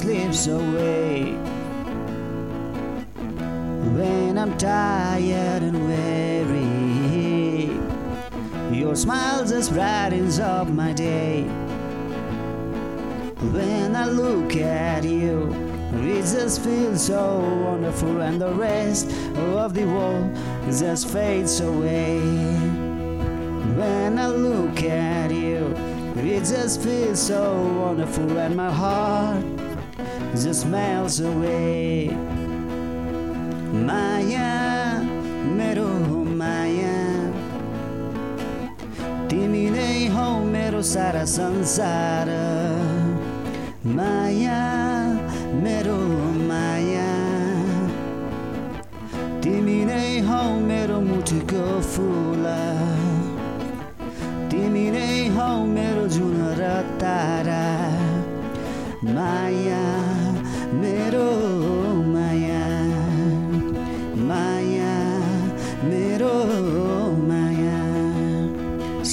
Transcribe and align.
slips 0.00 0.46
away. 0.46 1.34
When 3.96 4.38
I'm 4.38 4.56
tired 4.56 5.62
and 5.62 5.86
weary, 5.86 7.68
your 8.74 8.96
smile 8.96 9.44
just 9.44 9.74
brightens 9.74 10.38
up 10.38 10.68
my 10.68 10.94
day. 10.94 11.42
When 13.52 13.94
I 13.94 14.06
look 14.06 14.56
at 14.56 15.04
you, 15.04 15.52
it 15.92 16.22
just 16.22 16.62
feels 16.62 17.04
so 17.04 17.40
wonderful, 17.66 18.22
and 18.22 18.40
the 18.40 18.54
rest 18.54 19.12
of 19.58 19.74
the 19.74 19.84
world 19.84 20.34
just 20.70 21.08
fades 21.08 21.60
away. 21.60 22.20
When 23.76 24.18
I 24.18 24.28
look 24.28 24.82
at 24.82 25.30
you, 25.30 25.74
it 26.16 26.44
just 26.46 26.80
feels 26.80 27.20
so 27.20 27.52
wonderful, 27.82 28.38
and 28.38 28.56
my 28.56 28.72
heart 28.72 29.44
just 30.34 30.66
melts 30.66 31.20
away. 31.20 32.08
Maya, 33.72 34.50
मेरो 35.56 35.88
माया 36.40 36.98
तिमी 39.30 39.64
नै 39.74 39.92
हौ 40.14 40.26
मेरो 40.52 40.80
सारा 40.90 41.24
संसार 41.32 42.28
माया 43.96 44.60
मेरो 45.64 45.96
माया 46.50 47.08
तिमी 49.44 49.78
नै 49.90 50.08
हौ 50.28 50.42
मेरो 50.70 51.00
मुठीको 51.08 51.64
फुल 51.92 52.46
तिमी 54.52 54.86
नै 54.96 55.10
हौ 55.38 55.50
मेरो 55.74 56.06
जुन 56.16 56.38
र 56.60 56.72
तारा 57.02 57.64
माया 59.16 60.09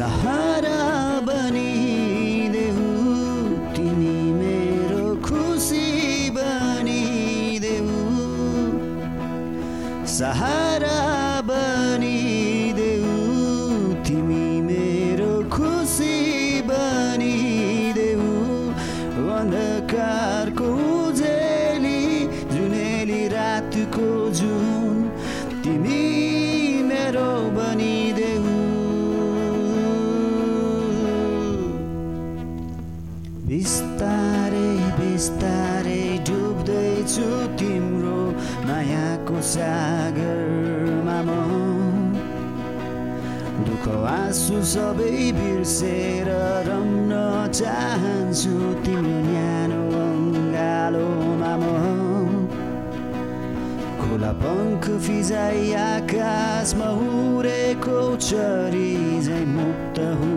सहारा 0.00 0.76
बनिदेऊ 1.28 2.84
तिमी 3.76 4.14
मेरो 4.36 5.08
खुसी 5.26 5.88
बनिदेऊ 6.36 7.98
सहारा 10.14 10.96
बनिदेऊ 11.50 13.18
तिमी 14.08 14.46
मेरो 14.70 15.34
खुसी 15.56 16.16
बनिदेऊ 16.72 18.32
अन्धकारको 19.40 20.70
जुनेली 22.56 23.22
रातको 23.36 24.08
जुन 24.40 24.69
बिस्तारै 33.50 34.74
बिस्तारै 34.98 36.02
डुब्दैछु 36.26 37.30
तिम्रो 37.58 38.18
मायाको 38.66 39.38
सागरमा 39.52 41.16
म। 41.26 41.30
दुःख 43.66 43.86
आँसु 44.12 44.58
सबै 44.74 45.16
बिर्सेर 45.38 46.30
रम्न 46.68 47.12
चाहन्छु 47.60 48.54
तिम्रो 48.86 49.18
न्यानो 49.26 49.82
अङ्गालोमा 50.04 51.52
म। 51.62 51.66
खुला 54.00 54.32
पङ्ख 54.44 54.84
फिजाइ 55.08 55.60
आकाशमा 55.90 56.88
उडेको 57.10 57.98
चरी 58.30 58.90
झै 59.26 59.42
मुक्त 59.58 59.98
हुन। 60.20 60.29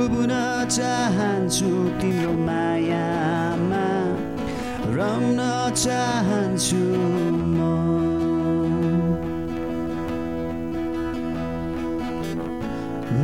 डुब्न 0.00 0.32
चाहन्छु 0.76 1.70
तिम्रो 2.00 2.32
मायामा 2.46 3.86
रम्न 4.96 5.40
चाहन्छु 5.84 6.84
म 7.54 7.58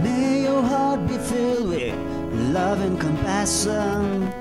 May 0.04 0.42
your 0.46 0.62
heart 0.62 1.00
be 1.08 1.16
filled 1.28 1.68
with 1.70 1.94
love 2.56 2.80
and 2.80 3.00
compassion 3.00 4.32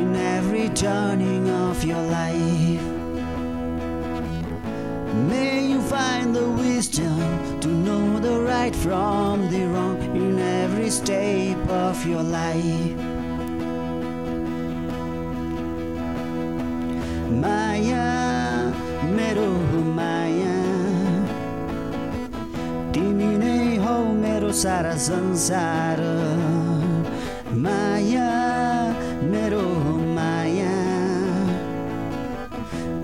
in 0.00 0.16
every 0.16 0.68
turning 0.70 1.48
of 1.50 1.84
your 1.84 2.02
life. 2.18 2.86
May 5.30 5.66
you 5.66 5.80
find 5.82 6.34
the 6.34 6.48
wisdom 6.48 7.60
to 7.60 7.68
know 7.68 8.18
the 8.18 8.40
right 8.40 8.74
from 8.74 9.50
the 9.50 9.66
wrong 9.66 10.00
in 10.02 10.05
every 10.77 10.91
step 10.91 11.69
of 11.69 12.05
your 12.05 12.21
life. 12.21 12.97
Maya, 17.41 18.05
मेरो 19.17 19.49
माया 19.97 20.57
तिमी 22.93 23.31
नै 23.41 23.57
हौ 23.85 23.95
मेरो 24.21 24.51
सारा 24.61 24.93
संसार 25.07 26.01
माया 27.65 28.29
मेरो 29.33 29.65
माया 30.17 30.75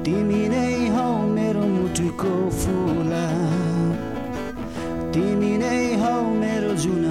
तिमी 0.06 0.44
नै 0.54 0.74
हौ 0.98 1.08
मेरो 1.38 1.66
मुटुको 1.76 2.36
फुल 2.62 3.14
तिमी 5.16 5.54
नै 5.64 5.82
हौ 6.04 6.16
मेरो 6.44 6.74
जुन 6.86 7.04